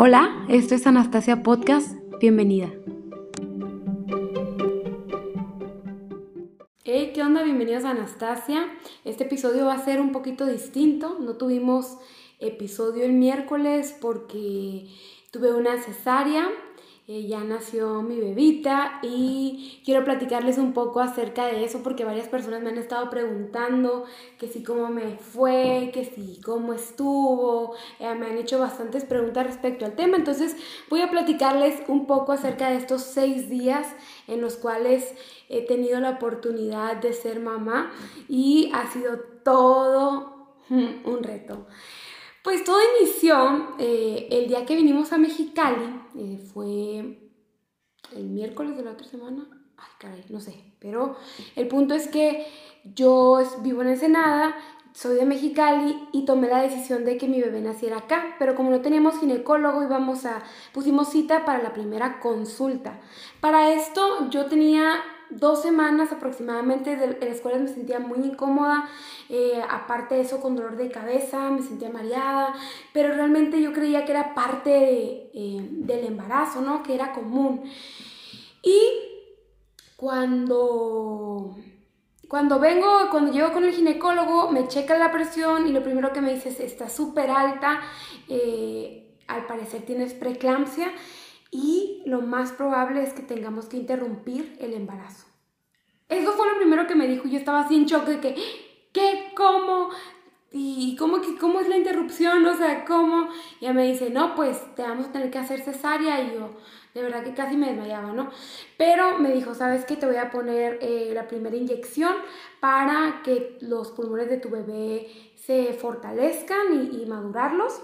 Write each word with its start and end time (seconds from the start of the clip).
Hola, 0.00 0.46
esto 0.48 0.76
es 0.76 0.86
Anastasia 0.86 1.42
Podcast, 1.42 1.92
bienvenida. 2.20 2.72
Hey, 6.84 7.10
¿qué 7.12 7.20
onda? 7.20 7.42
Bienvenidos 7.42 7.84
a 7.84 7.90
Anastasia. 7.90 8.64
Este 9.04 9.24
episodio 9.24 9.66
va 9.66 9.74
a 9.74 9.84
ser 9.84 10.00
un 10.00 10.12
poquito 10.12 10.46
distinto. 10.46 11.18
No 11.18 11.34
tuvimos 11.34 11.98
episodio 12.38 13.04
el 13.04 13.14
miércoles 13.14 13.92
porque 14.00 14.86
tuve 15.32 15.52
una 15.52 15.82
cesárea 15.82 16.48
eh, 17.10 17.26
ya 17.26 17.42
nació 17.42 18.02
mi 18.02 18.20
bebita 18.20 18.98
y 19.02 19.80
quiero 19.82 20.04
platicarles 20.04 20.58
un 20.58 20.74
poco 20.74 21.00
acerca 21.00 21.46
de 21.46 21.64
eso 21.64 21.82
porque 21.82 22.04
varias 22.04 22.28
personas 22.28 22.60
me 22.60 22.68
han 22.68 22.76
estado 22.76 23.08
preguntando 23.08 24.04
que 24.38 24.46
si 24.46 24.62
cómo 24.62 24.90
me 24.90 25.16
fue, 25.16 25.90
que 25.94 26.04
si 26.04 26.38
cómo 26.42 26.74
estuvo, 26.74 27.74
eh, 27.98 28.14
me 28.14 28.26
han 28.26 28.36
hecho 28.36 28.58
bastantes 28.58 29.06
preguntas 29.06 29.46
respecto 29.46 29.86
al 29.86 29.96
tema, 29.96 30.18
entonces 30.18 30.54
voy 30.90 31.00
a 31.00 31.10
platicarles 31.10 31.80
un 31.88 32.06
poco 32.06 32.32
acerca 32.32 32.68
de 32.68 32.76
estos 32.76 33.00
seis 33.04 33.48
días 33.48 33.86
en 34.26 34.42
los 34.42 34.56
cuales 34.56 35.14
he 35.48 35.62
tenido 35.62 35.98
la 36.00 36.10
oportunidad 36.10 36.96
de 36.96 37.14
ser 37.14 37.40
mamá 37.40 37.90
y 38.28 38.70
ha 38.74 38.86
sido 38.92 39.18
todo 39.42 40.36
un 40.68 41.22
reto. 41.22 41.66
Pues 42.48 42.64
todo 42.64 42.78
inició 42.98 43.74
eh, 43.78 44.26
el 44.30 44.48
día 44.48 44.64
que 44.64 44.74
vinimos 44.74 45.12
a 45.12 45.18
Mexicali, 45.18 46.00
eh, 46.16 46.38
fue 46.50 47.28
el 48.16 48.24
miércoles 48.30 48.74
de 48.74 48.82
la 48.82 48.92
otra 48.92 49.06
semana, 49.06 49.46
ay 49.76 49.90
caray, 49.98 50.24
no 50.30 50.40
sé, 50.40 50.54
pero 50.78 51.14
el 51.56 51.68
punto 51.68 51.92
es 51.92 52.08
que 52.08 52.46
yo 52.84 53.38
vivo 53.60 53.82
en 53.82 53.88
Ensenada, 53.88 54.56
soy 54.94 55.16
de 55.16 55.26
Mexicali 55.26 56.08
y 56.12 56.24
tomé 56.24 56.48
la 56.48 56.62
decisión 56.62 57.04
de 57.04 57.18
que 57.18 57.28
mi 57.28 57.38
bebé 57.38 57.60
naciera 57.60 57.98
acá, 57.98 58.36
pero 58.38 58.54
como 58.54 58.70
no 58.70 58.80
teníamos 58.80 59.20
ginecólogo 59.20 59.82
íbamos 59.82 60.24
a 60.24 60.42
pusimos 60.72 61.10
cita 61.10 61.44
para 61.44 61.62
la 61.62 61.74
primera 61.74 62.18
consulta. 62.18 62.98
Para 63.42 63.74
esto 63.74 64.30
yo 64.30 64.46
tenía 64.46 65.02
dos 65.30 65.62
semanas 65.62 66.12
aproximadamente 66.12 66.96
de, 66.96 67.28
las 67.28 67.40
cuales 67.40 67.62
me 67.62 67.68
sentía 67.68 67.98
muy 67.98 68.18
incómoda, 68.18 68.88
eh, 69.28 69.62
aparte 69.68 70.14
de 70.14 70.22
eso 70.22 70.40
con 70.40 70.56
dolor 70.56 70.76
de 70.76 70.90
cabeza, 70.90 71.50
me 71.50 71.62
sentía 71.62 71.90
mareada, 71.90 72.54
pero 72.92 73.14
realmente 73.14 73.60
yo 73.60 73.72
creía 73.72 74.04
que 74.04 74.12
era 74.12 74.34
parte 74.34 75.30
eh, 75.34 75.68
del 75.70 76.06
embarazo, 76.06 76.60
¿no? 76.60 76.82
Que 76.82 76.94
era 76.94 77.12
común. 77.12 77.62
Y 78.62 78.80
cuando 79.96 81.56
cuando 82.28 82.58
vengo, 82.58 83.08
cuando 83.10 83.32
llego 83.32 83.52
con 83.52 83.64
el 83.64 83.72
ginecólogo, 83.72 84.50
me 84.50 84.68
checa 84.68 84.98
la 84.98 85.10
presión 85.10 85.66
y 85.66 85.72
lo 85.72 85.82
primero 85.82 86.12
que 86.12 86.20
me 86.20 86.34
dice 86.34 86.50
es, 86.50 86.60
está 86.60 86.90
súper 86.90 87.30
alta, 87.30 87.80
eh, 88.28 89.16
al 89.26 89.46
parecer 89.46 89.82
tienes 89.82 90.12
preeclampsia 90.12 90.92
y 91.50 92.02
lo 92.06 92.20
más 92.20 92.52
probable 92.52 93.02
es 93.02 93.12
que 93.12 93.22
tengamos 93.22 93.66
que 93.66 93.76
interrumpir 93.76 94.56
el 94.60 94.74
embarazo. 94.74 95.26
Eso 96.08 96.32
fue 96.32 96.50
lo 96.50 96.56
primero 96.56 96.86
que 96.86 96.94
me 96.94 97.06
dijo. 97.06 97.28
Yo 97.28 97.38
estaba 97.38 97.60
así 97.60 97.76
en 97.76 97.86
shock 97.86 98.06
de 98.06 98.20
que, 98.20 98.34
¿qué? 98.92 99.32
¿Cómo? 99.36 99.90
¿Y 100.50 100.96
cómo, 100.96 101.18
cómo 101.38 101.60
es 101.60 101.68
la 101.68 101.76
interrupción? 101.76 102.44
O 102.46 102.56
sea, 102.56 102.84
¿cómo? 102.86 103.28
Y 103.60 103.66
ella 103.66 103.74
me 103.74 103.86
dice, 103.86 104.08
no, 104.08 104.34
pues 104.34 104.58
te 104.74 104.82
vamos 104.82 105.08
a 105.08 105.12
tener 105.12 105.30
que 105.30 105.38
hacer 105.38 105.60
cesárea. 105.60 106.22
Y 106.22 106.34
yo, 106.34 106.56
de 106.94 107.02
verdad 107.02 107.22
que 107.22 107.34
casi 107.34 107.56
me 107.56 107.68
desmayaba, 107.68 108.12
¿no? 108.12 108.30
Pero 108.78 109.18
me 109.18 109.32
dijo, 109.32 109.54
¿sabes 109.54 109.84
qué? 109.84 109.96
Te 109.96 110.06
voy 110.06 110.16
a 110.16 110.30
poner 110.30 110.78
eh, 110.80 111.10
la 111.12 111.28
primera 111.28 111.56
inyección 111.56 112.14
para 112.60 113.20
que 113.22 113.58
los 113.60 113.90
pulmones 113.92 114.30
de 114.30 114.38
tu 114.38 114.48
bebé 114.48 115.08
se 115.36 115.74
fortalezcan 115.74 116.72
y, 116.72 117.02
y 117.02 117.06
madurarlos. 117.06 117.82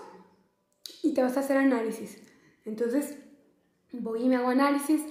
Y 1.03 1.13
te 1.13 1.23
vas 1.23 1.37
a 1.37 1.41
hacer 1.41 1.59
análisis. 1.59 2.23
Entonces, 2.65 3.19
voy 4.01 4.23
y 4.23 4.29
me 4.29 4.37
hago 4.37 4.49
análisis. 4.49 5.03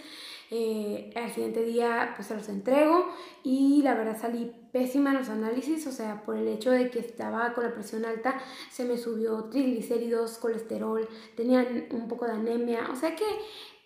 Eh, 0.55 1.11
al 1.15 1.31
siguiente 1.31 1.63
día 1.63 2.13
pues 2.15 2.27
se 2.27 2.35
los 2.35 2.47
entrego 2.47 3.07
y 3.43 3.81
la 3.81 3.95
verdad 3.95 4.15
salí 4.21 4.51
pésima 4.71 5.09
en 5.09 5.17
los 5.17 5.29
análisis, 5.29 5.87
o 5.87 5.91
sea, 5.91 6.23
por 6.23 6.37
el 6.37 6.47
hecho 6.47 6.69
de 6.69 6.91
que 6.91 6.99
estaba 6.99 7.53
con 7.53 7.63
la 7.63 7.73
presión 7.73 8.05
alta, 8.05 8.39
se 8.69 8.85
me 8.85 8.99
subió 8.99 9.45
triglicéridos, 9.45 10.37
colesterol, 10.37 11.09
tenía 11.35 11.65
un 11.89 12.07
poco 12.07 12.25
de 12.25 12.33
anemia, 12.33 12.87
o 12.91 12.95
sea 12.95 13.15
que 13.15 13.25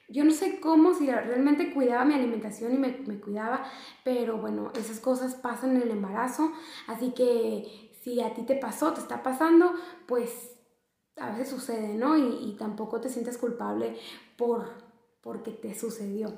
yo 0.09 0.25
no 0.25 0.31
sé 0.31 0.59
cómo, 0.59 0.94
si 0.94 1.06
realmente 1.06 1.74
cuidaba 1.74 2.03
mi 2.03 2.16
alimentación 2.16 2.74
y 2.74 2.78
me, 2.78 2.97
me 3.06 3.19
cuidaba, 3.19 3.64
pero 4.03 4.38
bueno, 4.38 4.74
esas 4.78 5.00
cosas 5.00 5.35
pasan 5.35 5.75
en 5.78 5.84
el 5.84 5.91
embarazo, 5.91 6.52
así 6.88 7.12
que 7.12 7.94
si 8.02 8.22
a 8.22 8.34
ti 8.34 8.44
te 8.44 8.56
pasó, 8.56 8.94
te 8.94 9.00
está 9.00 9.24
pasando, 9.24 9.74
pues 10.06 10.58
a 11.18 11.31
veces 11.31 11.50
sucede, 11.50 11.96
¿no? 11.96 12.18
Y, 12.18 12.50
y 12.50 12.58
tampoco 12.58 13.00
te 13.00 13.09
sientes 13.09 13.38
culpable 13.38 13.97
por 14.38 14.87
porque 15.28 15.52
te 15.52 15.78
sucedió. 15.78 16.34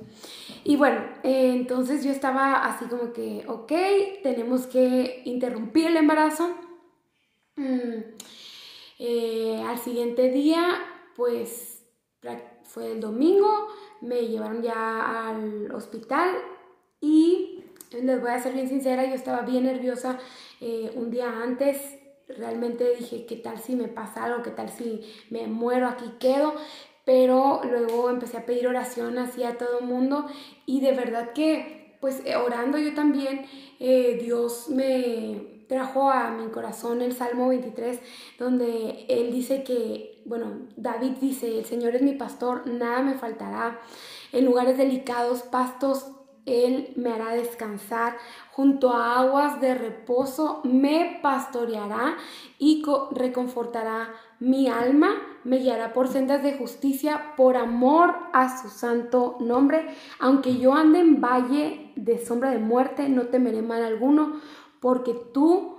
Y 0.63 0.75
bueno, 0.75 0.99
eh, 1.21 1.51
entonces 1.53 2.03
yo 2.03 2.09
estaba 2.09 2.65
así 2.65 2.85
como 2.85 3.13
que, 3.13 3.45
ok, 3.47 3.71
tenemos 4.23 4.65
que 4.65 5.21
interrumpir 5.25 5.85
el 5.85 5.97
embarazo. 5.97 6.55
Mm, 7.55 7.99
eh, 8.97 9.63
al 9.63 9.77
siguiente 9.77 10.31
día, 10.31 10.81
pues 11.15 11.83
fue 12.63 12.93
el 12.93 12.99
domingo, 12.99 13.67
me 14.01 14.27
llevaron 14.27 14.63
ya 14.63 15.29
al 15.29 15.71
hospital 15.71 16.31
y 16.99 17.63
les 17.91 18.19
voy 18.19 18.31
a 18.31 18.41
ser 18.41 18.53
bien 18.53 18.69
sincera, 18.69 19.05
yo 19.05 19.13
estaba 19.13 19.41
bien 19.43 19.65
nerviosa 19.65 20.17
eh, 20.61 20.91
un 20.95 21.11
día 21.11 21.43
antes, 21.43 21.77
realmente 22.27 22.95
dije, 22.95 23.27
¿qué 23.27 23.35
tal 23.35 23.59
si 23.59 23.75
me 23.75 23.87
pasa 23.87 24.23
algo? 24.23 24.41
¿Qué 24.41 24.51
tal 24.51 24.69
si 24.69 25.01
me 25.29 25.45
muero 25.45 25.87
aquí 25.87 26.05
quedo? 26.19 26.55
Pero 27.05 27.61
luego 27.63 28.09
empecé 28.09 28.37
a 28.37 28.45
pedir 28.45 28.67
oración 28.67 29.17
así 29.17 29.43
a 29.43 29.57
todo 29.57 29.79
el 29.79 29.85
mundo 29.85 30.27
y 30.65 30.81
de 30.81 30.93
verdad 30.93 31.33
que 31.33 31.97
pues 31.99 32.21
eh, 32.25 32.35
orando 32.35 32.77
yo 32.77 32.93
también 32.93 33.45
eh, 33.79 34.17
Dios 34.21 34.69
me 34.69 35.59
trajo 35.67 36.09
a 36.09 36.31
mi 36.31 36.49
corazón 36.49 37.01
el 37.01 37.15
Salmo 37.15 37.49
23 37.49 37.99
donde 38.39 39.05
él 39.07 39.31
dice 39.31 39.63
que, 39.63 40.21
bueno, 40.25 40.67
David 40.75 41.11
dice, 41.21 41.59
el 41.59 41.65
Señor 41.65 41.95
es 41.95 42.01
mi 42.01 42.15
pastor, 42.15 42.65
nada 42.65 43.01
me 43.01 43.13
faltará, 43.13 43.79
en 44.31 44.45
lugares 44.45 44.77
delicados, 44.77 45.43
pastos 45.43 46.07
él 46.45 46.93
me 46.95 47.11
hará 47.11 47.33
descansar, 47.33 48.17
junto 48.51 48.91
a 48.91 49.19
aguas 49.19 49.61
de 49.61 49.75
reposo 49.75 50.61
me 50.63 51.19
pastoreará 51.21 52.17
y 52.57 52.83
reconfortará 53.11 54.13
mi 54.39 54.67
alma, 54.67 55.09
me 55.43 55.57
guiará 55.57 55.93
por 55.93 56.07
sendas 56.07 56.43
de 56.43 56.57
justicia 56.57 57.33
por 57.35 57.57
amor 57.57 58.15
a 58.33 58.61
su 58.61 58.69
santo 58.69 59.37
nombre. 59.39 59.87
Aunque 60.19 60.57
yo 60.57 60.73
ande 60.73 60.99
en 60.99 61.21
valle 61.21 61.93
de 61.95 62.17
sombra 62.23 62.51
de 62.51 62.59
muerte, 62.59 63.09
no 63.09 63.27
temeré 63.27 63.61
mal 63.61 63.83
alguno, 63.83 64.41
porque 64.79 65.13
tú, 65.33 65.77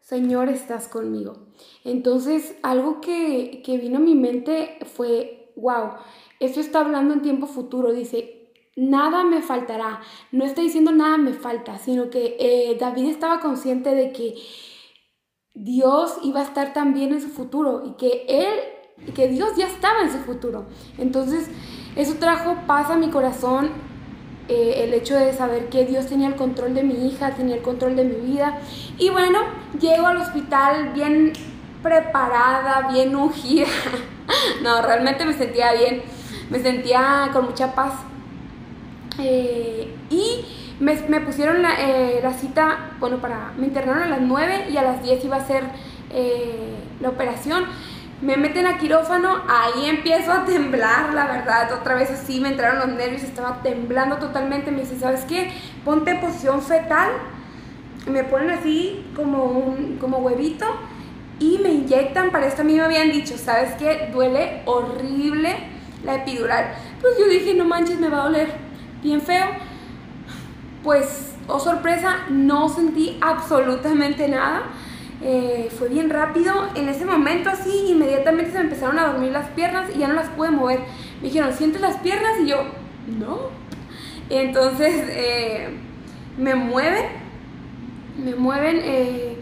Señor, 0.00 0.48
estás 0.48 0.88
conmigo. 0.88 1.48
Entonces, 1.84 2.56
algo 2.62 3.00
que, 3.00 3.62
que 3.64 3.78
vino 3.78 3.98
a 3.98 4.02
mi 4.02 4.14
mente 4.14 4.78
fue, 4.84 5.52
wow, 5.56 5.90
esto 6.40 6.60
está 6.60 6.80
hablando 6.80 7.14
en 7.14 7.22
tiempo 7.22 7.46
futuro, 7.46 7.92
dice, 7.92 8.43
nada 8.76 9.24
me 9.24 9.42
faltará. 9.42 10.00
No 10.32 10.44
está 10.44 10.62
diciendo 10.62 10.92
nada 10.92 11.16
me 11.16 11.32
falta, 11.32 11.78
sino 11.78 12.10
que 12.10 12.36
eh, 12.38 12.76
David 12.78 13.08
estaba 13.08 13.40
consciente 13.40 13.94
de 13.94 14.12
que 14.12 14.34
Dios 15.54 16.18
iba 16.22 16.40
a 16.40 16.44
estar 16.44 16.72
también 16.72 17.12
en 17.12 17.20
su 17.20 17.28
futuro 17.28 17.84
y 17.86 17.92
que 17.92 18.26
él, 18.28 19.12
que 19.14 19.28
Dios 19.28 19.56
ya 19.56 19.66
estaba 19.66 20.02
en 20.02 20.10
su 20.10 20.18
futuro. 20.18 20.66
Entonces, 20.98 21.48
eso 21.94 22.14
trajo 22.14 22.56
paz 22.66 22.90
a 22.90 22.96
mi 22.96 23.10
corazón, 23.10 23.70
eh, 24.48 24.82
el 24.84 24.92
hecho 24.92 25.16
de 25.16 25.32
saber 25.32 25.68
que 25.68 25.86
Dios 25.86 26.06
tenía 26.06 26.28
el 26.28 26.34
control 26.34 26.74
de 26.74 26.82
mi 26.82 27.06
hija, 27.06 27.30
tenía 27.30 27.56
el 27.56 27.62
control 27.62 27.94
de 27.94 28.04
mi 28.04 28.16
vida. 28.16 28.58
Y 28.98 29.10
bueno, 29.10 29.38
llego 29.80 30.08
al 30.08 30.16
hospital 30.16 30.92
bien 30.92 31.32
preparada, 31.82 32.88
bien 32.90 33.14
ungida. 33.14 33.68
no, 34.62 34.82
realmente 34.82 35.24
me 35.24 35.34
sentía 35.34 35.72
bien, 35.72 36.02
me 36.50 36.58
sentía 36.58 37.30
con 37.32 37.46
mucha 37.46 37.74
paz 37.74 37.92
eh, 39.18 39.94
y 40.10 40.44
me, 40.80 41.20
pusieron 41.20 41.64
eh, 41.64 42.20
la, 42.22 42.32
cita, 42.32 42.92
bueno, 42.98 43.18
para, 43.18 43.52
me 43.56 43.66
internaron 43.66 44.02
a 44.02 44.08
las 44.08 44.20
9 44.20 44.66
y 44.70 44.76
a 44.76 44.82
las 44.82 45.02
10 45.02 45.24
iba 45.24 45.36
a 45.36 45.46
ser 45.46 45.62
eh, 46.10 46.74
la 47.00 47.10
operación. 47.10 47.64
Me 48.20 48.36
meten 48.36 48.66
a 48.66 48.78
quirófano, 48.78 49.42
ahí 49.48 49.86
empiezo 49.86 50.32
a 50.32 50.44
temblar, 50.44 51.12
la 51.12 51.26
verdad, 51.26 51.72
otra 51.72 51.94
vez 51.94 52.10
así 52.10 52.40
me 52.40 52.48
entraron 52.48 52.78
los 52.78 52.96
nervios, 52.96 53.22
estaba 53.22 53.60
temblando 53.62 54.16
totalmente. 54.16 54.70
Me 54.70 54.80
dice, 54.80 54.98
¿sabes 54.98 55.24
qué? 55.24 55.52
Ponte 55.84 56.12
en 56.12 56.20
posición 56.20 56.62
fetal. 56.62 57.10
Me 58.06 58.22
ponen 58.24 58.50
así 58.50 59.04
como 59.16 59.44
un 59.44 59.96
como 59.98 60.18
huevito 60.18 60.66
y 61.38 61.58
me 61.58 61.70
inyectan. 61.70 62.30
Para 62.30 62.46
esto 62.46 62.62
a 62.62 62.64
mí 62.64 62.74
me 62.74 62.82
habían 62.82 63.10
dicho, 63.10 63.36
¿sabes 63.36 63.74
qué? 63.78 64.10
Duele 64.12 64.62
horrible 64.64 65.56
la 66.04 66.16
epidural. 66.16 66.74
Pues 67.00 67.14
yo 67.18 67.26
dije, 67.26 67.54
no 67.54 67.64
manches, 67.64 67.98
me 67.98 68.08
va 68.08 68.22
a 68.22 68.24
doler 68.24 68.63
bien 69.04 69.20
feo. 69.20 69.46
Pues, 70.82 71.34
oh 71.46 71.60
sorpresa, 71.60 72.16
no 72.30 72.68
sentí 72.68 73.16
absolutamente 73.20 74.28
nada. 74.28 74.62
eh, 75.22 75.70
fue 75.78 75.88
bien 75.88 76.10
rápido. 76.10 76.52
En 76.74 76.88
ese 76.88 77.04
momento 77.06 77.48
así, 77.50 77.86
inmediatamente 77.88 78.50
se 78.52 78.58
me 78.58 78.64
empezaron 78.64 78.98
a 78.98 79.06
dormir 79.06 79.30
las 79.32 79.48
piernas 79.50 79.86
y 79.94 79.98
ya 80.00 80.08
no 80.08 80.14
las 80.14 80.28
pude 80.30 80.50
mover. 80.50 80.80
Me 81.22 81.28
dijeron, 81.28 81.52
¿sientes 81.54 81.80
las 81.80 81.96
piernas? 81.98 82.32
Y 82.42 82.48
yo, 82.48 82.64
no. 83.18 83.38
Entonces 84.28 84.92
eh, 85.08 85.68
me 86.36 86.54
mueven, 86.54 87.04
me 88.22 88.34
mueven 88.34 88.80
eh, 88.82 89.38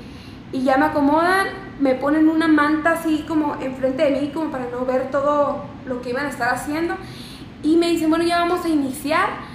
y 0.53 0.63
ya 0.63 0.77
me 0.77 0.87
acomodan, 0.87 1.47
me 1.81 1.95
ponen 1.95 2.29
una 2.29 2.49
manta 2.49 2.93
así 2.93 3.25
como 3.27 3.57
enfrente 3.61 4.05
de 4.05 4.21
mí, 4.21 4.31
como 4.33 4.51
para 4.51 4.67
no 4.71 4.85
ver 4.85 5.11
todo 5.11 5.65
lo 5.87 6.01
que 6.03 6.11
iban 6.11 6.27
a 6.27 6.31
estar 6.31 6.55
haciendo. 6.55 6.95
Y 7.65 7.77
me 7.77 7.89
dicen, 7.89 8.11
bueno, 8.11 8.25
ya 8.25 8.39
vamos 8.41 8.65
a 8.65 8.69
iniciar. 8.69 9.51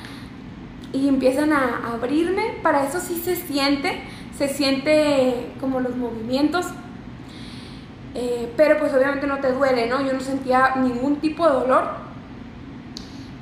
Y 0.93 1.07
empiezan 1.07 1.53
a 1.53 1.93
abrirme. 1.93 2.57
Para 2.61 2.85
eso 2.85 2.99
sí 2.99 3.21
se 3.23 3.35
siente 3.35 4.01
se 4.37 4.47
siente 4.47 5.51
como 5.59 5.79
los 5.79 5.95
movimientos, 5.95 6.67
eh, 8.13 8.51
pero 8.55 8.77
pues 8.79 8.93
obviamente 8.93 9.25
no 9.25 9.39
te 9.39 9.51
duele, 9.51 9.87
¿no? 9.87 10.05
Yo 10.05 10.13
no 10.13 10.19
sentía 10.19 10.75
ningún 10.75 11.17
tipo 11.17 11.47
de 11.47 11.53
dolor. 11.53 11.85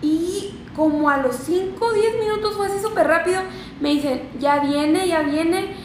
Y 0.01 0.55
como 0.75 1.09
a 1.09 1.17
los 1.17 1.35
5 1.35 1.85
o 1.85 1.93
10 1.93 2.19
minutos 2.19 2.55
fue 2.55 2.67
así 2.67 2.79
súper 2.81 3.07
rápido, 3.07 3.41
me 3.81 3.89
dicen, 3.89 4.21
ya 4.39 4.59
viene, 4.59 5.07
ya 5.07 5.21
viene. 5.21 5.75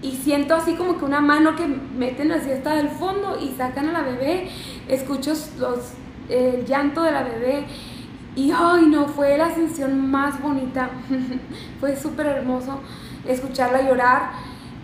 Y 0.00 0.12
siento 0.12 0.54
así 0.54 0.74
como 0.74 0.96
que 0.96 1.04
una 1.04 1.20
mano 1.20 1.56
que 1.56 1.66
meten 1.66 2.30
así 2.32 2.50
hasta 2.50 2.78
el 2.78 2.88
fondo 2.88 3.38
y 3.40 3.54
sacan 3.56 3.88
a 3.88 3.92
la 3.92 4.02
bebé. 4.02 4.48
Escucho 4.86 5.34
los, 5.58 5.92
el 6.28 6.64
llanto 6.64 7.02
de 7.02 7.12
la 7.12 7.24
bebé. 7.24 7.66
Y 8.38 8.52
ay, 8.56 8.86
no, 8.86 9.08
fue 9.08 9.36
la 9.36 9.46
ascensión 9.46 10.12
más 10.12 10.40
bonita. 10.40 10.90
fue 11.80 11.96
súper 11.96 12.26
hermoso 12.26 12.78
escucharla 13.26 13.82
llorar. 13.82 14.30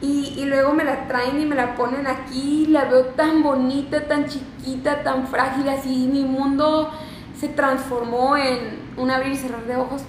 Y, 0.01 0.35
y, 0.37 0.45
luego 0.47 0.75
me 0.75 0.83
la 0.83 1.07
traen 1.07 1.41
y 1.41 1.47
me 1.47 1.55
la 1.55 1.77
ponen 1.77 2.09
aquí, 2.09 2.67
la 2.67 2.87
veo 2.87 3.05
tan 3.07 3.45
bonita, 3.45 4.09
tan 4.09 4.27
chiquita, 4.27 5.05
tan 5.05 5.29
frágil, 5.29 5.69
así 5.69 6.09
mi 6.13 6.25
mundo 6.25 6.91
se 7.39 7.49
transformó 7.49 8.37
en 8.37 8.81
un 8.97 9.13
abrir 9.13 9.33
y 9.33 9.37
cerrar 9.37 9.65
de 9.67 9.77
ojos. 9.77 10.03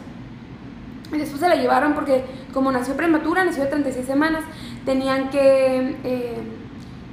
Y 1.14 1.18
después 1.20 1.40
se 1.40 1.48
la 1.48 1.56
llevaron 1.56 1.94
porque 1.94 2.26
como 2.52 2.72
nació 2.72 2.98
prematura, 2.98 3.46
nació 3.46 3.66
de 3.66 3.70
36 3.70 4.08
semanas, 4.08 4.44
tenían 4.86 5.30
que 5.30 5.98
eh, 6.04 6.38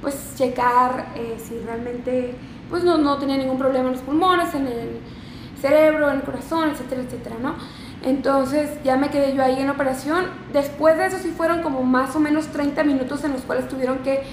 pues 0.01 0.33
checar 0.35 1.13
eh, 1.15 1.37
si 1.37 1.59
realmente 1.59 2.33
pues 2.71 2.83
no, 2.83 2.97
no 2.97 3.19
tenía 3.19 3.37
ningún 3.37 3.59
problema 3.59 3.85
en 3.85 3.91
los 3.91 4.01
pulmones, 4.01 4.55
en 4.55 4.65
el 4.65 4.99
cerebro, 5.63 6.09
en 6.09 6.17
el 6.17 6.23
corazón, 6.23 6.69
etcétera, 6.69 7.01
etcétera, 7.01 7.37
¿no? 7.41 7.55
Entonces 8.03 8.69
ya 8.83 8.97
me 8.97 9.09
quedé 9.09 9.33
yo 9.33 9.41
ahí 9.41 9.61
en 9.61 9.69
operación. 9.69 10.25
Después 10.51 10.97
de 10.97 11.05
eso 11.05 11.17
sí 11.19 11.29
fueron 11.29 11.63
como 11.63 11.83
más 11.83 12.15
o 12.17 12.19
menos 12.19 12.47
30 12.47 12.83
minutos 12.83 13.23
en 13.23 13.31
los 13.31 13.41
cuales 13.43 13.69
tuvieron 13.69 13.99
que 13.99 14.23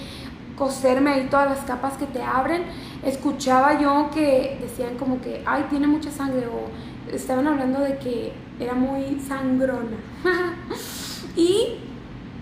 coserme 0.57 1.11
ahí 1.11 1.29
todas 1.31 1.49
las 1.49 1.61
capas 1.61 1.95
que 1.97 2.07
te 2.07 2.21
abren. 2.21 2.65
Escuchaba 3.05 3.81
yo 3.81 4.11
que 4.13 4.59
decían 4.61 4.97
como 4.99 5.21
que, 5.21 5.43
ay, 5.47 5.67
tiene 5.71 5.87
mucha 5.87 6.11
sangre 6.11 6.49
o 6.49 7.15
estaban 7.15 7.47
hablando 7.47 7.81
de 7.81 7.97
que 7.99 8.33
era 8.59 8.75
muy 8.75 9.21
sangrona. 9.21 9.99
y 11.37 11.77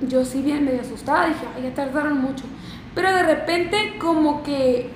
yo 0.01 0.25
sí 0.25 0.41
bien 0.41 0.65
medio 0.65 0.81
asustada, 0.81 1.27
dije, 1.27 1.47
ay, 1.55 1.65
ya 1.65 1.75
tardaron 1.75 2.19
mucho. 2.19 2.45
Pero 2.95 3.13
de 3.13 3.23
repente 3.23 3.99
como 4.01 4.43
que 4.43 4.91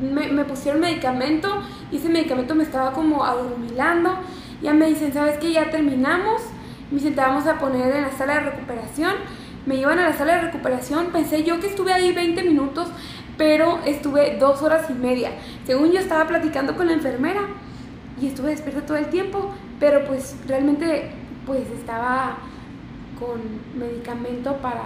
me, 0.00 0.28
me 0.28 0.44
pusieron 0.46 0.80
medicamento 0.80 1.48
y 1.94 1.96
ese 1.96 2.10
medicamento 2.10 2.54
me 2.54 2.64
estaba 2.64 2.92
como 2.92 3.24
adormilando 3.24 4.18
ya 4.64 4.72
me 4.72 4.86
dicen, 4.86 5.12
¿sabes 5.12 5.36
qué? 5.36 5.52
Ya 5.52 5.70
terminamos. 5.70 6.40
Me 6.90 6.96
dicen, 6.96 7.14
te 7.14 7.20
vamos 7.20 7.46
a 7.46 7.58
poner 7.58 7.94
en 7.94 8.02
la 8.02 8.12
sala 8.12 8.36
de 8.36 8.50
recuperación. 8.50 9.12
Me 9.66 9.76
llevan 9.76 9.98
a 9.98 10.08
la 10.08 10.16
sala 10.16 10.36
de 10.36 10.40
recuperación. 10.40 11.08
Pensé 11.08 11.44
yo 11.44 11.60
que 11.60 11.66
estuve 11.66 11.92
ahí 11.92 12.12
20 12.12 12.42
minutos, 12.44 12.88
pero 13.36 13.80
estuve 13.84 14.38
dos 14.38 14.62
horas 14.62 14.88
y 14.88 14.94
media. 14.94 15.32
Según 15.66 15.92
yo 15.92 16.00
estaba 16.00 16.26
platicando 16.26 16.76
con 16.76 16.86
la 16.86 16.94
enfermera 16.94 17.42
y 18.18 18.28
estuve 18.28 18.50
despierta 18.50 18.86
todo 18.86 18.96
el 18.96 19.08
tiempo, 19.08 19.52
pero 19.78 20.06
pues 20.06 20.34
realmente 20.46 21.10
pues 21.44 21.68
estaba 21.70 22.38
con 23.18 23.40
medicamento 23.78 24.56
para 24.62 24.84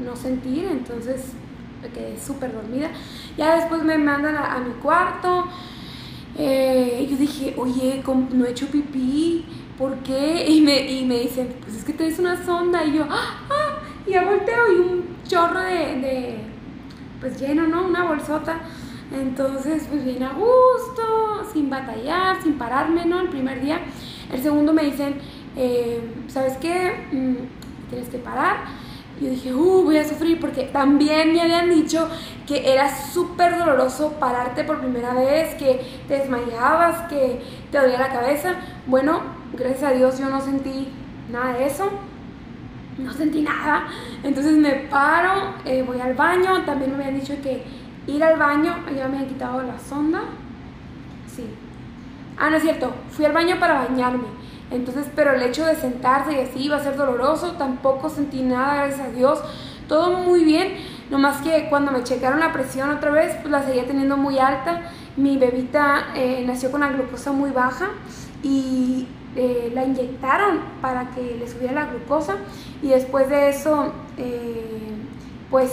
no 0.00 0.16
sentir, 0.16 0.64
entonces 0.64 1.34
me 1.82 1.88
quedé 1.88 2.18
súper 2.18 2.52
dormida. 2.52 2.90
Ya 3.36 3.56
después 3.56 3.84
me 3.84 3.96
mandan 3.96 4.36
a 4.36 4.58
mi 4.58 4.72
cuarto, 4.82 5.46
eh, 6.42 7.06
yo 7.10 7.16
dije, 7.16 7.54
oye, 7.58 8.02
no 8.32 8.46
he 8.46 8.50
hecho 8.50 8.66
pipí, 8.66 9.44
¿por 9.76 9.96
qué? 9.98 10.46
Y 10.48 10.62
me, 10.62 10.90
y 10.90 11.04
me 11.04 11.20
dicen, 11.20 11.54
pues 11.62 11.76
es 11.76 11.84
que 11.84 11.92
te 11.92 12.08
una 12.18 12.42
sonda. 12.44 12.82
Y 12.84 12.94
yo, 12.94 13.04
¡ah! 13.10 13.46
ah" 13.50 13.78
y 14.06 14.12
ya 14.12 14.24
volteo 14.24 14.72
y 14.72 14.76
un 14.76 15.04
chorro 15.28 15.60
de, 15.60 16.38
pues 17.20 17.38
lleno, 17.38 17.66
¿no? 17.66 17.86
Una 17.86 18.04
bolsota. 18.04 18.60
Entonces, 19.12 19.86
pues 19.90 20.04
bien 20.04 20.22
a 20.22 20.32
gusto, 20.32 21.44
sin 21.52 21.68
batallar, 21.68 22.42
sin 22.42 22.54
pararme, 22.54 23.04
¿no? 23.04 23.20
El 23.20 23.28
primer 23.28 23.60
día. 23.60 23.80
El 24.32 24.42
segundo 24.42 24.72
me 24.72 24.84
dicen, 24.84 25.16
eh, 25.56 26.00
¿sabes 26.28 26.56
qué? 26.56 27.06
Mm, 27.12 27.90
tienes 27.90 28.08
que 28.08 28.18
parar 28.18 28.79
yo 29.20 29.28
dije, 29.28 29.52
uh, 29.52 29.82
voy 29.84 29.98
a 29.98 30.08
sufrir 30.08 30.40
porque 30.40 30.64
también 30.64 31.34
me 31.34 31.42
habían 31.42 31.68
dicho 31.68 32.08
que 32.46 32.72
era 32.72 32.88
súper 32.88 33.58
doloroso 33.58 34.14
pararte 34.18 34.64
por 34.64 34.80
primera 34.80 35.12
vez, 35.12 35.54
que 35.56 35.80
te 36.08 36.18
desmayabas, 36.18 37.02
que 37.08 37.42
te 37.70 37.78
dolía 37.78 37.98
la 37.98 38.08
cabeza. 38.08 38.54
Bueno, 38.86 39.20
gracias 39.52 39.82
a 39.82 39.94
Dios 39.94 40.18
yo 40.18 40.30
no 40.30 40.40
sentí 40.40 40.88
nada 41.30 41.52
de 41.52 41.66
eso. 41.66 41.90
No 42.96 43.12
sentí 43.12 43.42
nada. 43.42 43.88
Entonces 44.22 44.56
me 44.56 44.72
paro, 44.90 45.54
eh, 45.66 45.82
voy 45.86 46.00
al 46.00 46.14
baño. 46.14 46.62
También 46.64 46.96
me 46.96 47.04
habían 47.04 47.20
dicho 47.20 47.34
que 47.42 47.62
ir 48.06 48.24
al 48.24 48.38
baño, 48.38 48.74
ya 48.96 49.06
me 49.06 49.16
habían 49.16 49.26
quitado 49.26 49.62
la 49.62 49.78
sonda. 49.78 50.22
Sí. 51.26 51.44
Ah, 52.38 52.48
no 52.48 52.56
es 52.56 52.62
cierto. 52.62 52.94
Fui 53.10 53.26
al 53.26 53.32
baño 53.32 53.60
para 53.60 53.86
bañarme 53.86 54.39
entonces, 54.70 55.06
pero 55.16 55.32
el 55.32 55.42
hecho 55.42 55.66
de 55.66 55.74
sentarse 55.74 56.32
y 56.32 56.40
así 56.40 56.64
iba 56.64 56.76
a 56.76 56.82
ser 56.82 56.96
doloroso, 56.96 57.52
tampoco 57.52 58.08
sentí 58.08 58.42
nada, 58.42 58.86
gracias 58.86 59.08
a 59.08 59.10
Dios. 59.10 59.40
Todo 59.88 60.18
muy 60.18 60.44
bien, 60.44 60.74
nomás 61.10 61.42
que 61.42 61.68
cuando 61.68 61.90
me 61.90 62.04
checaron 62.04 62.38
la 62.38 62.52
presión 62.52 62.90
otra 62.90 63.10
vez, 63.10 63.34
pues 63.40 63.50
la 63.50 63.64
seguía 63.64 63.86
teniendo 63.86 64.16
muy 64.16 64.38
alta. 64.38 64.82
Mi 65.16 65.36
bebita 65.36 66.08
eh, 66.14 66.44
nació 66.46 66.70
con 66.70 66.80
la 66.80 66.88
glucosa 66.88 67.32
muy 67.32 67.50
baja 67.50 67.88
y 68.44 69.08
eh, 69.34 69.70
la 69.74 69.84
inyectaron 69.84 70.60
para 70.80 71.10
que 71.10 71.36
le 71.38 71.48
subiera 71.48 71.72
la 71.72 71.86
glucosa 71.86 72.36
y 72.82 72.88
después 72.88 73.28
de 73.28 73.48
eso, 73.48 73.92
eh, 74.16 74.92
pues 75.50 75.72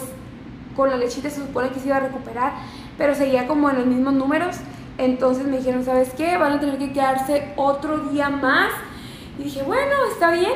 con 0.75 0.89
la 0.89 0.97
lechita 0.97 1.29
se 1.29 1.41
supone 1.41 1.69
que 1.69 1.79
se 1.79 1.87
iba 1.87 1.97
a 1.97 2.01
recuperar, 2.01 2.53
pero 2.97 3.13
seguía 3.13 3.47
como 3.47 3.69
en 3.69 3.77
los 3.77 3.85
mismos 3.85 4.13
números. 4.13 4.57
Entonces 4.97 5.45
me 5.45 5.57
dijeron, 5.57 5.85
¿sabes 5.85 6.13
qué? 6.15 6.37
Van 6.37 6.53
a 6.53 6.59
tener 6.59 6.77
que 6.77 6.91
quedarse 6.91 7.53
otro 7.55 7.99
día 8.09 8.29
más. 8.29 8.71
Y 9.39 9.43
dije, 9.43 9.63
bueno, 9.63 9.91
está 10.11 10.31
bien. 10.31 10.53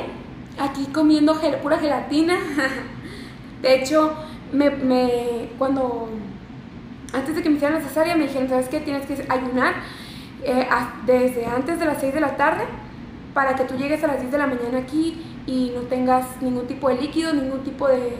Aquí 0.59 0.85
comiendo 0.87 1.39
pura 1.61 1.77
gelatina. 1.77 2.37
de 3.61 3.75
hecho, 3.75 4.13
me, 4.51 5.49
cuando 5.57 6.09
antes 7.13 7.35
de 7.35 7.41
que 7.41 7.49
me 7.49 7.55
hicieran 7.55 7.81
la 7.81 7.87
cesárea 7.87 8.15
me 8.15 8.23
dijeron, 8.23 8.49
¿sabes 8.49 8.69
qué? 8.69 8.79
Tienes 8.79 9.05
que 9.05 9.25
ayunar 9.29 9.75
eh, 10.43 10.67
desde 11.05 11.45
antes 11.45 11.79
de 11.79 11.85
las 11.85 11.99
6 11.99 12.13
de 12.13 12.19
la 12.19 12.35
tarde 12.35 12.63
para 13.33 13.55
que 13.55 13.63
tú 13.63 13.75
llegues 13.75 14.03
a 14.03 14.07
las 14.07 14.19
10 14.19 14.31
de 14.31 14.37
la 14.37 14.47
mañana 14.47 14.79
aquí 14.79 15.21
y 15.45 15.71
no 15.75 15.81
tengas 15.81 16.41
ningún 16.41 16.67
tipo 16.67 16.89
de 16.89 16.95
líquido, 16.95 17.33
ningún 17.33 17.63
tipo 17.63 17.87
de, 17.87 18.15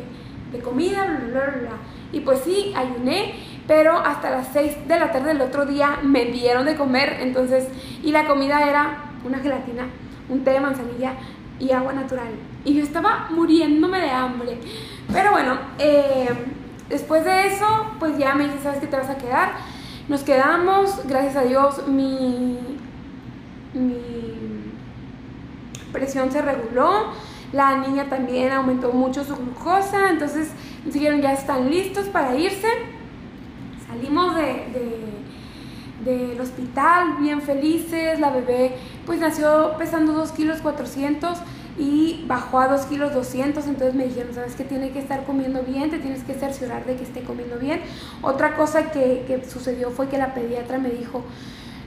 comida, 0.64 1.06
bla, 1.06 1.46
bla, 1.46 1.60
bla. 1.60 1.78
Y 2.12 2.20
pues 2.22 2.42
sí, 2.42 2.74
ayuné 2.76 3.34
pero 3.72 3.98
hasta 3.98 4.30
las 4.30 4.48
6 4.52 4.86
de 4.86 5.00
la 5.00 5.14
tarde 5.14 5.30
del 5.30 5.40
otro 5.40 5.66
día 5.66 6.00
me 6.04 6.26
dieron 6.26 6.66
de 6.66 6.76
comer, 6.76 7.20
entonces, 7.22 7.70
y 8.04 8.12
la 8.12 8.28
comida 8.28 8.68
era 8.68 9.06
una 9.24 9.40
gelatina, 9.40 9.86
un 10.28 10.44
té 10.44 10.52
de 10.52 10.60
manzanilla 10.60 11.14
y 11.58 11.72
agua 11.72 11.94
natural. 11.94 12.34
Y 12.66 12.74
yo 12.74 12.84
estaba 12.84 13.30
muriéndome 13.30 14.02
de 14.02 14.10
hambre. 14.10 14.60
Pero 15.14 15.32
bueno, 15.32 15.58
eh, 15.80 16.28
después 16.90 17.24
de 17.24 17.48
eso, 17.48 17.94
pues 17.98 18.18
ya 18.18 18.36
me 18.36 18.44
dice, 18.44 18.60
¿sabes 18.62 18.82
qué 18.82 18.88
te 18.88 18.98
vas 18.98 19.10
a 19.10 19.18
quedar? 19.18 19.54
Nos 20.10 20.24
quedamos, 20.24 21.08
gracias 21.08 21.38
a 21.38 21.44
Dios, 21.44 21.88
mi, 21.88 22.60
mi 23.74 24.74
presión 25.94 26.30
se 26.30 26.42
reguló, 26.42 27.14
la 27.54 27.78
niña 27.78 28.10
también 28.10 28.52
aumentó 28.52 28.92
mucho 28.92 29.24
su 29.24 29.34
glucosa, 29.38 30.10
entonces 30.10 30.50
dijeron 30.84 31.22
ya 31.22 31.32
están 31.32 31.70
listos 31.70 32.10
para 32.10 32.36
irse. 32.36 32.68
Salimos 33.92 34.38
de, 34.38 34.64
del 36.06 36.40
hospital 36.40 37.18
bien 37.20 37.42
felices, 37.42 38.22
la 38.22 38.30
bebé 38.30 38.78
pues 39.06 39.20
nació 39.20 39.74
pesando 39.78 40.14
2 40.14 40.32
kilos 40.32 40.62
400 40.62 41.40
y 41.78 42.24
bajó 42.26 42.62
a 42.62 42.70
2 42.70 42.86
kilos 42.86 43.14
200, 43.14 43.68
entonces 43.68 43.94
me 43.94 44.06
dijeron, 44.06 44.34
sabes 44.34 44.56
que 44.56 44.64
tiene 44.64 44.92
que 44.92 45.00
estar 45.00 45.26
comiendo 45.26 45.64
bien, 45.64 45.90
te 45.90 46.00
tienes 46.00 46.24
que 46.24 46.36
cerciorar 46.36 46.86
de 46.86 46.96
que 46.96 47.04
esté 47.04 47.24
comiendo 47.24 47.58
bien. 47.58 47.82
Otra 48.22 48.56
cosa 48.56 48.92
que, 48.92 49.26
que 49.28 49.44
sucedió 49.44 49.92
fue 49.92 50.08
que 50.08 50.18
la 50.18 50.34
pediatra 50.34 50.78
me 50.78 50.90
dijo, 50.90 51.26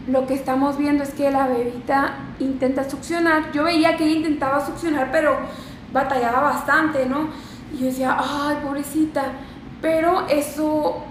lo 0.06 0.26
que 0.26 0.34
estamos 0.34 0.76
viendo 0.76 1.04
es 1.04 1.14
que 1.14 1.30
la 1.30 1.46
bebita 1.46 2.16
intenta 2.38 2.88
succionar, 2.88 3.50
yo 3.52 3.64
veía 3.64 3.96
que 3.96 4.04
ella 4.04 4.16
intentaba 4.18 4.64
succionar, 4.66 5.08
pero 5.10 5.38
batallaba 5.90 6.40
bastante, 6.42 7.06
¿no? 7.06 7.28
Y 7.72 7.78
yo 7.78 7.86
decía, 7.86 8.14
ay, 8.18 8.58
pobrecita, 8.62 9.22
pero 9.80 10.26
eso 10.28 11.02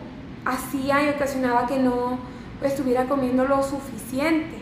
hacía 0.45 1.03
y 1.03 1.09
ocasionaba 1.09 1.67
que 1.67 1.79
no 1.79 2.19
estuviera 2.61 3.05
comiendo 3.05 3.45
lo 3.45 3.63
suficiente. 3.63 4.57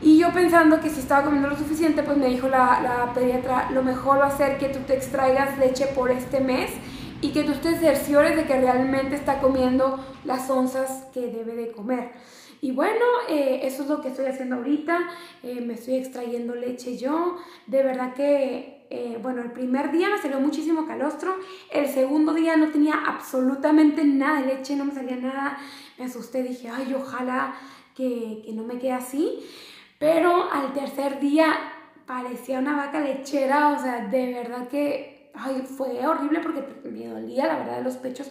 Y 0.00 0.18
yo 0.18 0.32
pensando 0.32 0.80
que 0.80 0.90
si 0.90 1.00
estaba 1.00 1.24
comiendo 1.24 1.48
lo 1.48 1.56
suficiente, 1.56 2.02
pues 2.02 2.16
me 2.16 2.26
dijo 2.26 2.48
la, 2.48 2.80
la, 2.80 3.14
pediatra, 3.14 3.70
lo 3.70 3.82
mejor 3.82 4.18
va 4.18 4.26
a 4.26 4.36
ser 4.36 4.58
que 4.58 4.68
tú 4.68 4.80
te 4.80 4.96
extraigas 4.96 5.58
leche 5.58 5.86
por 5.86 6.10
este 6.10 6.40
mes 6.40 6.70
y 7.20 7.30
que 7.30 7.44
tú 7.44 7.52
te 7.54 7.76
cerciores 7.76 8.34
de 8.36 8.44
que 8.44 8.60
realmente 8.60 9.14
está 9.14 9.38
comiendo 9.38 10.04
las 10.24 10.50
onzas 10.50 11.04
que 11.14 11.28
debe 11.28 11.54
de 11.54 11.70
comer. 11.70 12.10
Y 12.60 12.70
bueno, 12.70 13.04
eh, 13.28 13.60
eso 13.64 13.82
es 13.82 13.88
lo 13.88 14.00
que 14.00 14.08
estoy 14.08 14.26
haciendo 14.26 14.54
ahorita. 14.54 14.96
Eh, 15.42 15.60
me 15.60 15.74
estoy 15.74 15.96
extrayendo 15.96 16.54
leche 16.54 16.96
yo. 16.96 17.36
De 17.66 17.82
verdad 17.82 18.14
que, 18.14 18.71
eh, 18.94 19.18
bueno, 19.22 19.40
el 19.40 19.52
primer 19.52 19.90
día 19.90 20.10
me 20.10 20.20
salió 20.20 20.38
muchísimo 20.38 20.86
calostro. 20.86 21.36
El 21.70 21.88
segundo 21.88 22.34
día 22.34 22.56
no 22.56 22.70
tenía 22.70 22.94
absolutamente 23.06 24.04
nada 24.04 24.40
de 24.40 24.54
leche, 24.54 24.76
no 24.76 24.84
me 24.84 24.92
salía 24.92 25.16
nada. 25.16 25.58
Me 25.98 26.04
asusté, 26.04 26.42
dije, 26.42 26.68
ay, 26.68 26.92
ojalá 26.94 27.54
que, 27.94 28.42
que 28.44 28.52
no 28.52 28.64
me 28.64 28.78
quede 28.78 28.92
así. 28.92 29.40
Pero 29.98 30.50
al 30.52 30.72
tercer 30.74 31.20
día 31.20 31.54
parecía 32.06 32.58
una 32.58 32.76
vaca 32.76 33.00
lechera, 33.00 33.68
o 33.70 33.78
sea, 33.80 34.08
de 34.08 34.34
verdad 34.34 34.68
que 34.68 35.30
ay, 35.34 35.62
fue 35.62 36.06
horrible 36.06 36.40
porque 36.40 36.62
me 36.90 37.06
dolía 37.06 37.46
la 37.46 37.58
verdad 37.58 37.78
de 37.78 37.84
los 37.84 37.96
pechos 37.96 38.30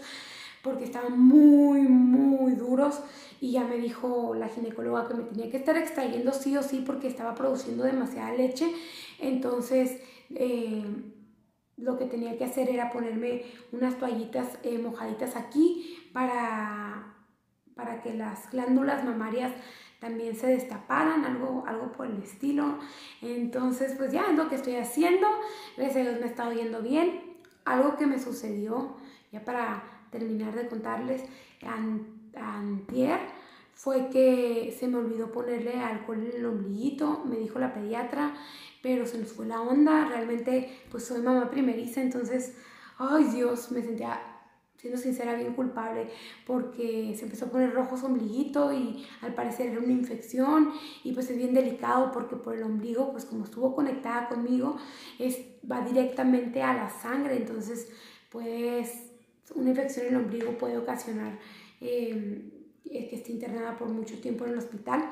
porque 0.62 0.84
estaban 0.84 1.20
muy, 1.20 1.82
muy 1.82 2.54
duros 2.54 3.02
y 3.40 3.54
ya 3.54 3.64
me 3.64 3.78
dijo 3.78 4.36
la 4.36 4.48
ginecóloga 4.48 5.08
que 5.08 5.16
me 5.16 5.24
tenía 5.24 5.50
que 5.50 5.58
estar 5.58 5.76
extrayendo 5.76 6.32
sí 6.32 6.56
o 6.56 6.62
sí 6.62 6.84
porque 6.86 7.08
estaba 7.08 7.34
produciendo 7.34 7.84
demasiada 7.84 8.34
leche. 8.34 8.72
Entonces, 9.20 10.00
eh, 10.36 10.86
lo 11.78 11.98
que 11.98 12.06
tenía 12.06 12.38
que 12.38 12.46
hacer 12.46 12.70
era 12.70 12.92
ponerme 12.92 13.44
unas 13.72 13.98
toallitas 13.98 14.60
eh, 14.64 14.78
mojaditas 14.78 15.36
aquí 15.36 16.10
para, 16.14 17.16
para 17.76 18.02
que 18.02 18.14
las 18.14 18.50
glándulas 18.52 19.04
mamarias 19.04 19.52
también 20.00 20.36
se 20.36 20.48
destaparan, 20.48 21.26
algo, 21.26 21.64
algo 21.68 21.92
por 21.92 22.08
el 22.08 22.22
estilo. 22.24 22.80
Entonces, 23.22 23.94
pues 23.98 24.12
ya 24.12 24.24
es 24.32 24.36
lo 24.36 24.50
que 24.50 24.56
estoy 24.56 24.76
haciendo. 24.76 25.28
Gracias 25.78 25.98
a 25.98 26.10
Dios 26.10 26.20
me 26.20 26.26
ha 26.26 26.30
estado 26.30 26.54
yendo 26.54 26.82
bien. 26.82 27.38
Algo 27.66 27.96
que 27.98 28.08
me 28.08 28.18
sucedió, 28.18 28.98
ya 29.32 29.46
para 29.46 29.84
terminar 30.10 30.56
de 30.56 30.68
contarles, 30.68 31.24
antier, 32.36 33.20
fue 33.82 34.10
que 34.10 34.76
se 34.78 34.88
me 34.88 35.00
olvidó 35.00 35.32
ponerle 35.32 35.74
alcohol 35.74 36.20
en 36.20 36.38
el 36.38 36.46
ombliguito, 36.46 37.24
me 37.26 37.38
dijo 37.38 37.58
la 37.58 37.74
pediatra, 37.74 38.36
pero 38.84 39.08
se 39.08 39.18
nos 39.18 39.32
fue 39.32 39.48
la 39.48 39.60
onda. 39.60 40.06
Realmente, 40.08 40.70
pues 40.92 41.06
soy 41.06 41.24
mamá 41.24 41.50
primeriza, 41.50 42.00
entonces, 42.00 42.54
ay 43.00 43.24
Dios, 43.34 43.72
me 43.72 43.82
sentía 43.82 44.22
siendo 44.78 45.00
sincera, 45.00 45.34
bien 45.34 45.56
culpable, 45.56 46.10
porque 46.46 47.16
se 47.18 47.24
empezó 47.24 47.46
a 47.46 47.50
poner 47.50 47.74
rojo 47.74 47.98
su 47.98 48.06
ombliguito 48.06 48.72
y 48.72 49.04
al 49.22 49.34
parecer 49.34 49.72
era 49.72 49.80
una 49.80 49.94
infección 49.94 50.74
y 51.04 51.14
pues 51.14 51.32
es 51.32 51.38
bien 51.38 51.56
delicado 51.56 52.12
porque 52.12 52.36
por 52.36 52.56
el 52.56 52.62
ombligo, 52.62 53.12
pues 53.12 53.26
como 53.26 53.46
estuvo 53.46 53.76
conectada 53.76 54.30
conmigo, 54.30 54.78
es, 55.18 55.40
va 55.70 55.82
directamente 55.82 56.62
a 56.62 56.76
la 56.76 56.90
sangre, 56.92 57.36
entonces 57.36 57.92
pues 58.30 59.08
una 59.56 59.72
infección 59.72 60.06
en 60.06 60.16
el 60.16 60.22
ombligo 60.22 60.52
puede 60.60 60.78
ocasionar 60.78 61.40
em, 61.80 62.61
que 62.84 63.16
esté 63.16 63.32
internada 63.32 63.78
por 63.78 63.90
mucho 63.90 64.20
tiempo 64.20 64.46
en 64.46 64.52
el 64.52 64.58
hospital. 64.58 65.04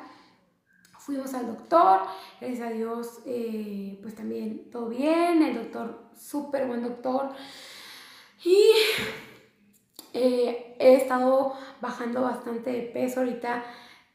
Fuimos 0.99 1.33
al 1.33 1.47
doctor, 1.47 2.01
gracias 2.39 2.67
a 2.67 2.71
Dios, 2.71 3.19
eh, 3.25 3.97
pues 4.01 4.15
también 4.15 4.69
todo 4.69 4.89
bien, 4.89 5.41
el 5.41 5.55
doctor, 5.55 6.09
súper 6.15 6.67
buen 6.67 6.83
doctor. 6.83 7.31
Y 8.43 8.71
eh, 10.13 10.75
he 10.77 10.95
estado 10.95 11.53
bajando 11.81 12.21
bastante 12.21 12.71
de 12.71 12.81
peso 12.81 13.21
ahorita, 13.21 13.63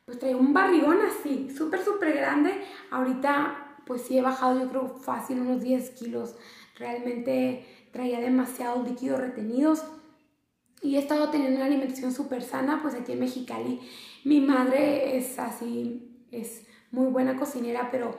pues 0.05 0.19
traigo 0.19 0.39
un 0.39 0.53
barrigón 0.53 0.99
así, 1.01 1.51
súper, 1.51 1.83
súper 1.83 2.15
grande. 2.15 2.63
Ahorita, 2.91 3.79
pues 3.87 4.03
sí 4.03 4.19
he 4.19 4.23
bajado, 4.23 4.61
yo 4.61 4.69
creo 4.69 4.89
fácil 4.89 5.41
unos 5.41 5.63
10 5.63 5.91
kilos. 5.91 6.37
Realmente 6.77 7.67
traía 7.93 8.21
demasiados 8.21 8.87
líquidos 8.89 9.21
retenidos 9.21 9.85
y 10.85 10.97
he 10.97 10.99
estado 10.99 11.31
teniendo 11.31 11.57
una 11.57 11.65
alimentación 11.65 12.13
súper 12.13 12.43
sana, 12.43 12.81
pues 12.83 12.95
aquí 12.95 13.13
en 13.13 13.21
Mexicali. 13.21 13.81
Mi 14.23 14.41
madre 14.41 15.17
es 15.17 15.39
así, 15.39 16.27
es 16.31 16.67
muy 16.91 17.07
buena 17.07 17.37
cocinera, 17.37 17.89
pero 17.91 18.19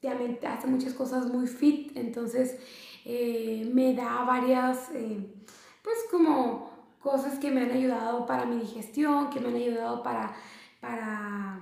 obviamente 0.00 0.48
hace 0.48 0.66
muchas 0.66 0.94
cosas 0.94 1.26
muy 1.26 1.46
fit, 1.46 1.96
entonces 1.96 2.58
eh, 3.04 3.70
me 3.72 3.94
da 3.94 4.24
varias, 4.24 4.90
eh, 4.94 5.32
pues 5.84 5.96
como 6.10 6.70
cosas 6.98 7.38
que 7.38 7.52
me 7.52 7.62
han 7.62 7.70
ayudado 7.70 8.26
para 8.26 8.46
mi 8.46 8.58
digestión, 8.58 9.30
que 9.30 9.38
me 9.38 9.48
han 9.48 9.56
ayudado 9.56 10.02
para, 10.02 10.34
para 10.80 11.60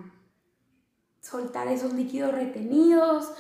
soltar 1.20 1.68
esos 1.68 1.92
líquidos 1.92 2.32
retenidos. 2.32 3.30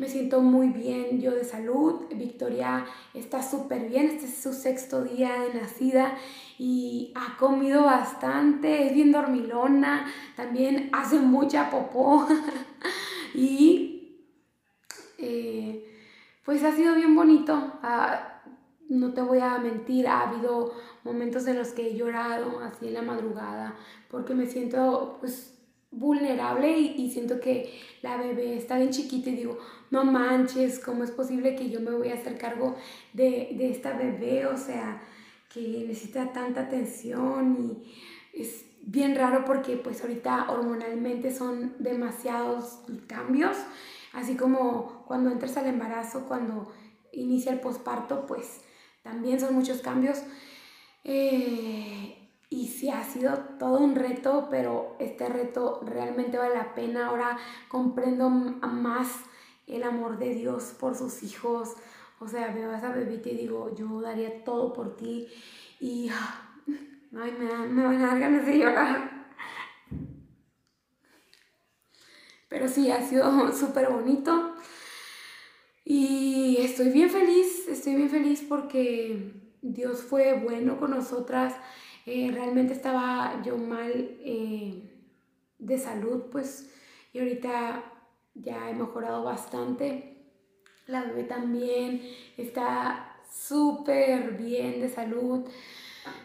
Me 0.00 0.08
siento 0.08 0.40
muy 0.40 0.68
bien 0.70 1.20
yo 1.20 1.32
de 1.32 1.44
salud. 1.44 2.06
Victoria 2.14 2.86
está 3.12 3.42
súper 3.42 3.86
bien. 3.86 4.06
Este 4.06 4.24
es 4.24 4.34
su 4.34 4.54
sexto 4.54 5.04
día 5.04 5.42
de 5.42 5.60
nacida 5.60 6.16
y 6.58 7.12
ha 7.14 7.36
comido 7.36 7.84
bastante. 7.84 8.86
Es 8.86 8.94
bien 8.94 9.12
dormilona. 9.12 10.10
También 10.36 10.88
hace 10.94 11.18
mucha 11.18 11.68
popó. 11.68 12.26
y 13.34 14.24
eh, 15.18 15.84
pues 16.46 16.64
ha 16.64 16.74
sido 16.74 16.94
bien 16.94 17.14
bonito. 17.14 17.52
Ah, 17.82 18.40
no 18.88 19.12
te 19.12 19.20
voy 19.20 19.40
a 19.40 19.58
mentir, 19.58 20.08
ha 20.08 20.30
habido 20.30 20.72
momentos 21.04 21.46
en 21.46 21.58
los 21.58 21.72
que 21.72 21.88
he 21.88 21.94
llorado 21.94 22.60
así 22.60 22.88
en 22.88 22.94
la 22.94 23.02
madrugada 23.02 23.76
porque 24.10 24.34
me 24.34 24.46
siento 24.46 25.18
pues 25.20 25.59
vulnerable 25.90 26.78
y, 26.78 27.10
siento 27.10 27.40
que 27.40 27.78
la 28.02 28.16
bebé 28.16 28.56
está 28.56 28.76
bien 28.76 28.90
chiquita 28.90 29.30
y 29.30 29.36
digo, 29.36 29.58
no 29.90 30.04
manches, 30.04 30.78
¿cómo 30.78 31.04
es 31.04 31.10
posible 31.10 31.56
que 31.56 31.68
yo 31.70 31.80
me 31.80 31.90
voy 31.90 32.08
a 32.10 32.14
hacer 32.14 32.38
cargo 32.38 32.76
de, 33.12 33.54
de 33.56 33.70
esta 33.70 33.96
bebé? 33.96 34.46
O 34.46 34.56
sea, 34.56 35.02
que 35.52 35.84
necesita 35.86 36.32
tanta 36.32 36.62
atención 36.62 37.56
y 37.58 38.40
es 38.40 38.64
bien 38.82 39.16
raro 39.16 39.44
porque 39.44 39.76
pues 39.76 40.00
ahorita 40.02 40.50
hormonalmente 40.50 41.34
son 41.34 41.74
demasiados 41.78 42.80
cambios, 43.06 43.56
así 44.12 44.36
como 44.36 45.04
cuando 45.06 45.30
entras 45.30 45.56
al 45.56 45.66
embarazo, 45.66 46.26
cuando 46.26 46.72
inicia 47.12 47.52
el 47.52 47.60
posparto, 47.60 48.26
pues 48.26 48.60
también 49.02 49.40
son 49.40 49.54
muchos 49.54 49.80
cambios. 49.80 50.22
Eh, 51.04 52.19
y 52.52 52.66
sí 52.66 52.90
ha 52.90 53.04
sido 53.04 53.38
todo 53.60 53.78
un 53.78 53.94
reto, 53.94 54.48
pero 54.50 54.96
este 54.98 55.28
reto 55.28 55.80
realmente 55.86 56.36
vale 56.36 56.56
la 56.56 56.74
pena. 56.74 57.06
Ahora 57.06 57.38
comprendo 57.68 58.28
más 58.28 59.08
el 59.68 59.84
amor 59.84 60.18
de 60.18 60.34
Dios 60.34 60.74
por 60.78 60.96
sus 60.96 61.22
hijos. 61.22 61.76
O 62.18 62.26
sea, 62.26 62.52
veo 62.52 62.72
a 62.72 62.78
esa 62.78 62.90
bebita 62.90 63.28
y 63.28 63.36
digo, 63.36 63.72
yo 63.76 64.00
daría 64.00 64.42
todo 64.42 64.72
por 64.72 64.96
ti. 64.96 65.28
Y 65.78 66.10
ay, 67.16 67.36
me, 67.38 67.68
me 67.68 67.84
van 67.84 68.02
a 68.02 68.08
dar 68.08 68.18
ganas 68.18 68.44
de 68.44 68.58
llorar. 68.58 69.28
Pero 72.48 72.66
sí, 72.66 72.90
ha 72.90 73.00
sido 73.00 73.52
súper 73.56 73.90
bonito. 73.90 74.56
Y 75.84 76.56
estoy 76.58 76.90
bien 76.90 77.10
feliz, 77.10 77.68
estoy 77.68 77.94
bien 77.94 78.10
feliz 78.10 78.44
porque 78.48 79.34
Dios 79.62 80.02
fue 80.02 80.34
bueno 80.34 80.80
con 80.80 80.90
nosotras. 80.90 81.54
Eh, 82.06 82.30
realmente 82.32 82.72
estaba 82.72 83.42
yo 83.44 83.58
mal 83.58 83.92
eh, 83.92 84.82
de 85.58 85.78
salud, 85.78 86.24
pues, 86.32 86.70
y 87.12 87.18
ahorita 87.18 87.84
ya 88.34 88.70
he 88.70 88.74
mejorado 88.74 89.22
bastante. 89.22 90.16
La 90.86 91.04
bebé 91.04 91.24
también 91.24 92.02
está 92.36 93.16
súper 93.30 94.32
bien 94.32 94.80
de 94.80 94.88
salud. 94.88 95.44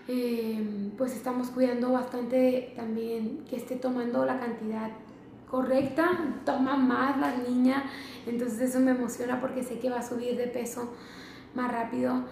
Eh, 0.08 0.92
pues 0.98 1.14
estamos 1.14 1.50
cuidando 1.50 1.92
bastante 1.92 2.74
también 2.76 3.44
que 3.50 3.58
esté 3.58 3.76
tomando 3.76 4.26
la 4.26 4.40
cantidad 4.40 4.92
correcta, 5.50 6.10
toma 6.46 6.78
más 6.78 7.18
la 7.20 7.36
niña, 7.36 7.84
entonces 8.26 8.70
eso 8.70 8.80
me 8.80 8.92
emociona 8.92 9.42
porque 9.42 9.64
sé 9.64 9.80
que 9.80 9.90
va 9.90 10.00
a 10.00 10.08
subir 10.08 10.38
de 10.38 10.48
peso 10.48 10.94
más 11.54 11.72
rápido 11.72 12.24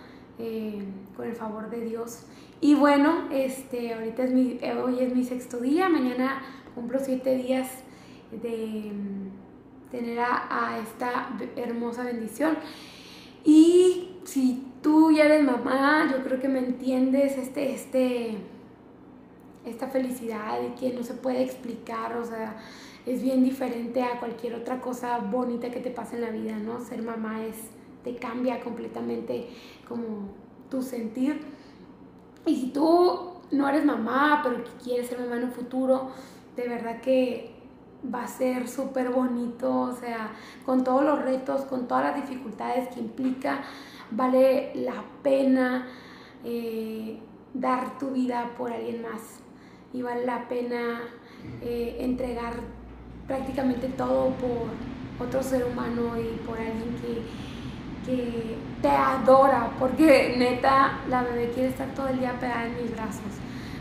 con 1.16 1.28
el 1.28 1.36
favor 1.36 1.70
de 1.70 1.82
Dios. 1.82 2.26
Y 2.63 2.75
bueno, 2.75 3.27
este, 3.29 3.93
ahorita 3.93 4.24
es 4.24 4.32
mi, 4.32 4.58
hoy 4.82 5.01
es 5.01 5.13
mi 5.13 5.25
sexto 5.25 5.60
día, 5.60 5.89
mañana 5.89 6.41
cumplo 6.74 6.98
siete 6.98 7.36
días 7.36 7.70
de 8.32 8.89
mm, 8.89 9.91
tener 9.91 10.17
a, 10.22 10.79
esta 10.82 11.38
hermosa 11.58 12.05
bendición. 12.05 12.55
Y 13.43 14.12
si 14.24 14.63
tú 14.82 15.12
ya 15.12 15.25
eres 15.25 15.43
mamá, 15.43 16.10
yo 16.10 16.24
creo 16.24 16.39
que 16.39 16.48
me 16.48 16.60
entiendes 16.60 17.38
este, 17.38 17.74
este, 17.74 18.38
esta 19.65 19.89
felicidad 19.89 20.58
que 20.79 20.93
no 20.93 21.03
se 21.03 21.15
puede 21.15 21.43
explicar, 21.43 22.15
o 22.15 22.24
sea, 22.24 22.55
es 23.05 23.22
bien 23.22 23.43
diferente 23.43 24.03
a 24.03 24.22
cualquier 24.22 24.55
otra 24.55 24.79
cosa 24.79 25.17
bonita 25.17 25.70
que 25.70 25.82
te 25.82 25.89
pase 25.89 26.15
en 26.15 26.22
la 26.22 26.29
vida, 26.29 26.58
¿no? 26.60 26.79
Ser 26.79 27.01
mamá 27.01 27.43
es, 27.43 27.58
te 28.05 28.15
cambia 28.15 28.62
completamente 28.62 29.50
como 29.86 30.29
tu 30.70 30.82
sentir. 30.82 31.41
Y 32.46 32.56
si 32.56 32.68
tú 32.68 33.34
no 33.52 33.70
eres 33.70 33.86
mamá, 33.86 34.42
pero 34.44 34.64
que 34.64 34.72
quieres 34.84 35.08
ser 35.08 35.20
mamá 35.20 35.38
en 35.38 35.46
un 35.46 35.52
futuro, 35.52 36.10
de 36.56 36.68
verdad 36.68 37.02
que 37.02 37.54
va 38.14 38.24
a 38.24 38.28
ser 38.28 38.68
súper 38.68 39.10
bonito, 39.10 39.82
o 39.82 39.94
sea, 39.94 40.32
con 40.66 40.84
todos 40.84 41.04
los 41.04 41.22
retos, 41.22 41.62
con 41.62 41.88
todas 41.88 42.06
las 42.06 42.28
dificultades 42.28 42.90
que 42.90 43.00
implica, 43.00 43.62
vale 44.12 44.72
la 44.76 45.04
pena 45.22 45.88
eh, 46.44 47.20
dar 47.54 47.98
tu 47.98 48.12
vida 48.12 48.52
por 48.58 48.72
alguien 48.72 49.02
más. 49.02 49.40
Y 49.94 50.02
vale 50.02 50.26
la 50.26 50.48
pena 50.48 51.02
eh, 51.62 51.98
entregar 52.00 52.54
prácticamente 53.28 53.88
todo 53.90 54.32
por 54.32 55.26
otro 55.26 55.44
ser 55.44 55.66
humano 55.66 56.20
y 56.20 56.38
por 56.46 56.58
alguien 56.58 56.96
que, 57.02 57.22
te 58.06 58.90
adora, 58.90 59.72
porque 59.80 60.36
neta 60.38 61.00
la 61.10 61.24
bebé 61.24 61.52
quiere 61.54 61.70
estar 61.70 61.88
todo 61.96 62.10
el 62.10 62.20
día 62.20 62.34
pegada 62.40 62.66
en 62.66 62.82
mis 62.82 62.92
brazos. 62.92 63.22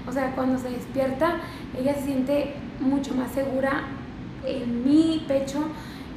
O 0.07 0.13
sea, 0.13 0.33
cuando 0.35 0.59
se 0.59 0.71
despierta, 0.71 1.37
ella 1.79 1.95
se 1.95 2.03
siente 2.03 2.55
mucho 2.81 3.15
más 3.15 3.31
segura 3.33 3.85
en 4.45 4.85
mi 4.85 5.25
pecho 5.27 5.65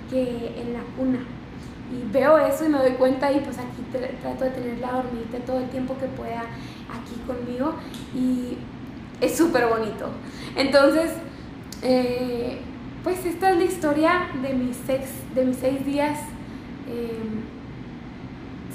que 0.10 0.54
en 0.60 0.74
la 0.74 0.82
cuna. 0.98 1.20
Y 1.92 2.12
veo 2.12 2.38
eso 2.40 2.66
y 2.66 2.70
me 2.70 2.80
doy 2.80 2.92
cuenta 2.94 3.32
y 3.32 3.40
pues 3.42 3.58
aquí 3.60 3.84
trato 4.22 4.44
de 4.44 4.50
tenerla 4.50 4.92
dormida 4.92 5.46
todo 5.46 5.60
el 5.60 5.70
tiempo 5.70 5.96
que 6.00 6.08
pueda 6.08 6.42
aquí 6.42 7.16
conmigo 7.28 7.76
y 8.16 8.58
es 9.22 9.38
súper 9.38 9.68
bonito. 9.68 10.10
Entonces, 10.56 11.12
eh, 11.84 12.60
pues 13.04 13.24
esta 13.26 13.52
es 13.52 13.58
la 13.58 13.64
historia 13.64 14.28
de 14.42 14.54
mis 14.54 14.78
seis, 14.86 15.10
de 15.36 15.46
mis 15.46 15.58
seis 15.58 15.86
días 15.86 16.20
em, 16.88 17.15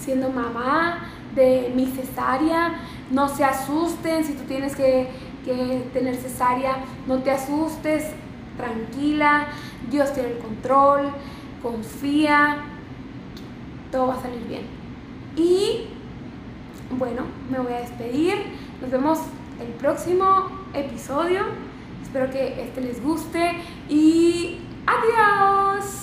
siendo 0.00 0.30
mamá, 0.30 1.06
de 1.34 1.72
mi 1.74 1.86
cesárea. 1.86 2.80
No 3.10 3.28
se 3.28 3.44
asusten 3.44 4.24
si 4.24 4.34
tú 4.34 4.44
tienes 4.44 4.74
que, 4.74 5.08
que 5.44 5.88
tener 5.92 6.16
cesárea, 6.16 6.76
no 7.06 7.18
te 7.18 7.30
asustes, 7.30 8.04
tranquila, 8.56 9.48
Dios 9.90 10.12
tiene 10.12 10.30
el 10.30 10.38
control, 10.38 11.10
confía, 11.62 12.58
todo 13.90 14.08
va 14.08 14.14
a 14.14 14.22
salir 14.22 14.46
bien. 14.46 14.62
Y 15.36 15.86
bueno, 16.98 17.22
me 17.50 17.58
voy 17.58 17.72
a 17.72 17.80
despedir, 17.80 18.34
nos 18.80 18.90
vemos 18.90 19.18
el 19.60 19.68
próximo 19.74 20.48
episodio, 20.74 21.42
espero 22.02 22.30
que 22.30 22.62
este 22.62 22.80
les 22.80 23.02
guste 23.02 23.52
y 23.88 24.58
adiós. 24.86 25.99